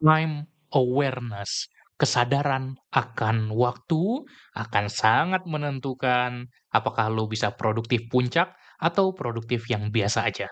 [0.00, 1.68] time awareness.
[2.00, 4.24] Kesadaran akan waktu
[4.56, 10.48] akan sangat menentukan apakah lo bisa produktif puncak atau produktif yang biasa aja.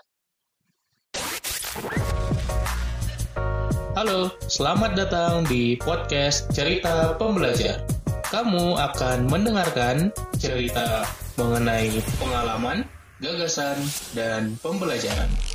[3.97, 7.81] Halo, selamat datang di podcast Cerita Pembelajar.
[8.29, 11.01] Kamu akan mendengarkan cerita
[11.33, 12.85] mengenai pengalaman,
[13.17, 13.81] gagasan,
[14.13, 15.48] dan pembelajaran.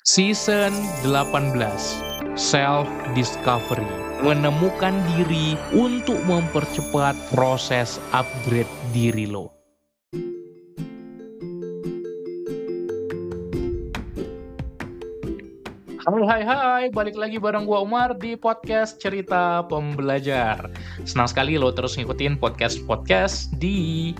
[0.00, 0.72] Season
[1.04, 1.36] 18
[2.32, 3.84] Self Discovery
[4.24, 9.52] Menemukan diri untuk mempercepat proses upgrade diri lo.
[16.08, 20.72] Halo hai hai, balik lagi bareng gua Umar di podcast Cerita Pembelajar.
[21.04, 24.16] Senang sekali lo terus ngikutin podcast-podcast di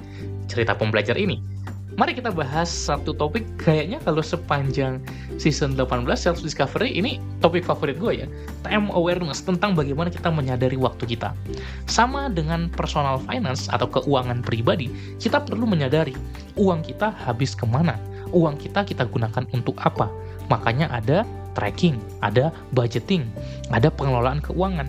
[0.52, 1.51] Cerita Pembelajar ini.
[2.00, 4.96] Mari kita bahas satu topik kayaknya kalau sepanjang
[5.36, 8.26] season 18 self discovery ini topik favorit gue ya.
[8.64, 11.36] Time awareness tentang bagaimana kita menyadari waktu kita.
[11.84, 14.88] Sama dengan personal finance atau keuangan pribadi,
[15.20, 16.16] kita perlu menyadari
[16.56, 18.00] uang kita habis ke mana,
[18.32, 20.08] uang kita kita gunakan untuk apa.
[20.48, 23.28] Makanya ada tracking, ada budgeting,
[23.68, 24.88] ada pengelolaan keuangan.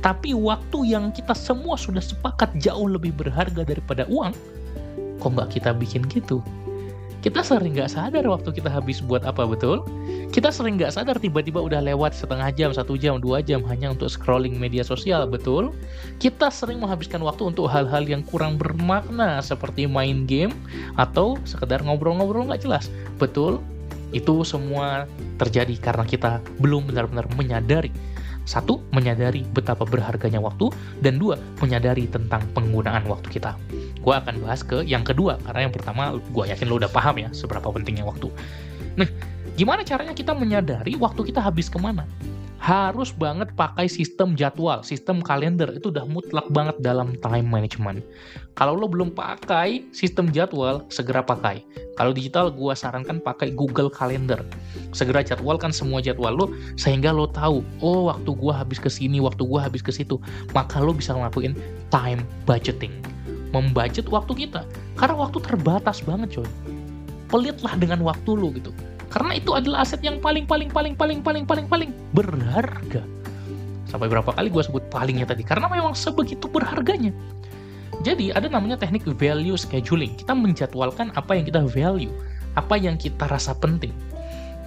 [0.00, 4.32] Tapi waktu yang kita semua sudah sepakat jauh lebih berharga daripada uang,
[5.20, 6.40] kok nggak kita bikin gitu?
[7.20, 9.84] Kita sering nggak sadar waktu kita habis buat apa betul?
[10.32, 14.08] Kita sering nggak sadar tiba-tiba udah lewat setengah jam, satu jam, dua jam hanya untuk
[14.08, 15.76] scrolling media sosial, betul?
[16.16, 20.56] Kita sering menghabiskan waktu untuk hal-hal yang kurang bermakna seperti main game
[20.96, 22.88] atau sekedar ngobrol-ngobrol nggak jelas,
[23.20, 23.60] betul?
[24.16, 25.04] Itu semua
[25.36, 27.92] terjadi karena kita belum benar-benar menyadari
[28.50, 33.54] satu, menyadari betapa berharganya waktu, dan dua, menyadari tentang penggunaan waktu kita.
[34.02, 37.30] Gue akan bahas ke yang kedua, karena yang pertama gue yakin lo udah paham ya
[37.30, 38.26] seberapa pentingnya waktu.
[38.98, 39.06] Nah,
[39.54, 42.02] gimana caranya kita menyadari waktu kita habis ke mana?
[42.60, 48.04] harus banget pakai sistem jadwal, sistem kalender itu udah mutlak banget dalam time management.
[48.52, 51.64] Kalau lo belum pakai sistem jadwal, segera pakai.
[51.96, 54.44] Kalau digital, gua sarankan pakai Google Calendar.
[54.90, 59.46] Segera jadwalkan semua jadwal lo sehingga lo tahu, oh waktu gua habis ke sini, waktu
[59.46, 60.18] gua habis ke situ.
[60.50, 61.54] Maka lo bisa ngelakuin
[61.94, 62.92] time budgeting.
[63.50, 64.66] Membudget waktu kita.
[64.98, 66.48] Karena waktu terbatas banget coy.
[67.30, 68.74] Pelitlah dengan waktu lo gitu
[69.10, 73.02] karena itu adalah aset yang paling paling paling paling paling paling paling berharga.
[73.90, 77.10] Sampai berapa kali gue sebut palingnya tadi karena memang sebegitu berharganya.
[78.06, 80.14] Jadi ada namanya teknik value scheduling.
[80.14, 82.14] Kita menjadwalkan apa yang kita value,
[82.54, 83.90] apa yang kita rasa penting.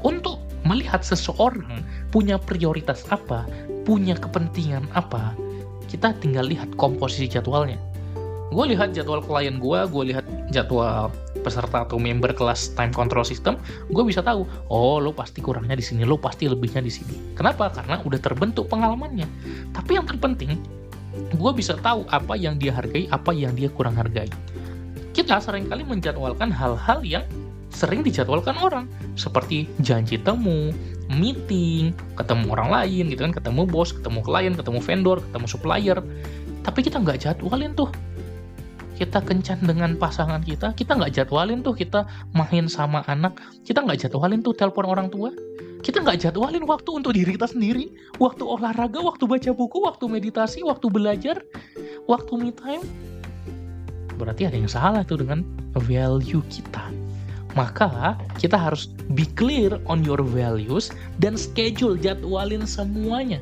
[0.04, 3.48] Untuk melihat seseorang punya prioritas apa,
[3.88, 5.36] punya kepentingan apa,
[5.88, 7.80] kita tinggal lihat komposisi jadwalnya.
[8.54, 11.10] Gue lihat jadwal klien gue gue lihat jadwal
[11.42, 13.58] peserta atau member kelas time control system
[13.90, 17.34] gue bisa tahu oh lo pasti kurangnya di sini lo pasti lebihnya di sini.
[17.34, 17.74] Kenapa?
[17.74, 19.26] Karena udah terbentuk pengalamannya.
[19.74, 20.60] Tapi yang terpenting
[21.14, 24.30] gue bisa tahu apa yang dia hargai apa yang dia kurang hargai.
[25.14, 27.26] Kita sering kali menjadwalkan hal-hal yang
[27.84, 28.88] sering dijadwalkan orang
[29.20, 30.72] seperti janji temu,
[31.12, 36.00] meeting, ketemu orang lain gitu kan, ketemu bos, ketemu klien, ketemu vendor, ketemu supplier.
[36.64, 37.92] Tapi kita nggak jadwalin tuh
[38.96, 43.36] kita kencan dengan pasangan kita, kita nggak jadwalin tuh kita main sama anak,
[43.68, 45.34] kita nggak jadwalin tuh telepon orang tua,
[45.84, 50.64] kita nggak jadwalin waktu untuk diri kita sendiri, waktu olahraga, waktu baca buku, waktu meditasi,
[50.64, 51.44] waktu belajar,
[52.08, 52.86] waktu me time.
[54.16, 55.44] Berarti ada yang salah tuh dengan
[55.76, 57.03] value kita.
[57.54, 60.90] Maka kita harus be clear on your values
[61.22, 63.38] dan schedule jadwalin semuanya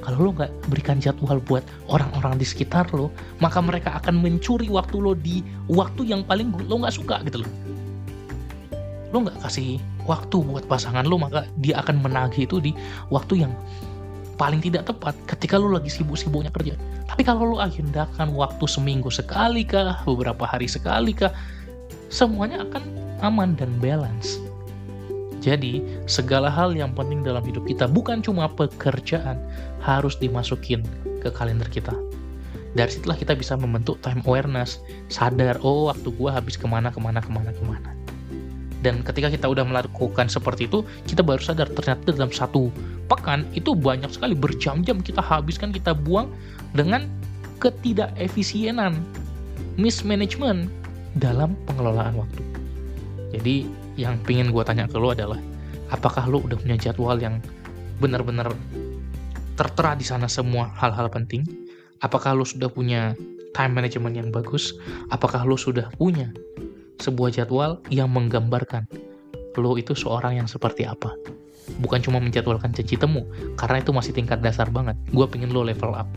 [0.00, 1.60] kalau lo nggak berikan jadwal buat
[1.92, 6.80] orang-orang di sekitar lo, maka mereka akan mencuri waktu lo di waktu yang paling lo
[6.80, 7.50] nggak suka gitu loh.
[9.12, 9.76] Lo nggak kasih
[10.08, 12.72] waktu buat pasangan lo, maka dia akan menagih itu di
[13.12, 13.52] waktu yang
[14.40, 16.80] paling tidak tepat ketika lo lagi sibuk-sibuknya kerja.
[17.04, 21.28] Tapi kalau lo agendakan waktu seminggu sekali kah, beberapa hari sekali kah,
[22.10, 22.82] semuanya akan
[23.22, 24.42] aman dan balance.
[25.40, 29.40] Jadi, segala hal yang penting dalam hidup kita bukan cuma pekerjaan,
[29.80, 30.84] harus dimasukin
[31.24, 31.96] ke kalender kita.
[32.76, 37.00] Dari situlah kita bisa membentuk time awareness, sadar, oh waktu gua habis ke mana, ke
[37.00, 37.90] mana, ke mana, ke mana.
[38.84, 42.68] Dan ketika kita udah melakukan seperti itu, kita baru sadar ternyata dalam satu
[43.08, 46.28] pekan itu banyak sekali berjam-jam kita habiskan, kita buang
[46.76, 47.08] dengan
[47.60, 48.96] ketidakefisienan,
[49.76, 50.68] mismanagement
[51.16, 52.42] dalam pengelolaan waktu.
[53.30, 53.66] Jadi
[53.98, 55.38] yang pingin gue tanya ke lo adalah
[55.90, 57.38] apakah lo udah punya jadwal yang
[58.02, 58.50] benar-benar
[59.54, 61.46] tertera di sana semua hal-hal penting?
[62.00, 63.12] Apakah lo sudah punya
[63.52, 64.74] time management yang bagus?
[65.12, 66.32] Apakah lo sudah punya
[67.00, 68.84] sebuah jadwal yang menggambarkan
[69.58, 71.12] lo itu seorang yang seperti apa.
[71.82, 73.26] Bukan cuma menjadwalkan janji temu,
[73.58, 74.96] karena itu masih tingkat dasar banget.
[75.12, 76.08] Gue pengen lo level up.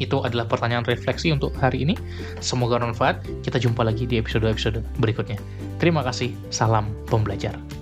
[0.00, 1.94] Itu adalah pertanyaan refleksi untuk hari ini.
[2.40, 3.24] Semoga bermanfaat.
[3.44, 5.36] Kita jumpa lagi di episode-episode berikutnya.
[5.76, 6.32] Terima kasih.
[6.48, 7.75] Salam pembelajar.